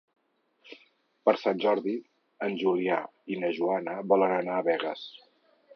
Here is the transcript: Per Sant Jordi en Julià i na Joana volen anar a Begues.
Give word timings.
Per 1.29 1.33
Sant 1.41 1.61
Jordi 1.65 1.95
en 2.49 2.57
Julià 2.63 2.99
i 3.35 3.39
na 3.45 3.55
Joana 3.61 3.99
volen 4.15 4.35
anar 4.41 4.59
a 4.63 4.67
Begues. 4.71 5.11